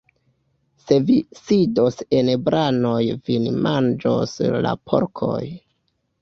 Se 0.85 0.95
vi 1.09 1.17
sidos 1.39 1.99
en 2.19 2.31
branoj, 2.47 2.95
vin 3.29 3.47
manĝos 3.67 4.35
la 4.69 4.73
porkoj. 4.93 5.39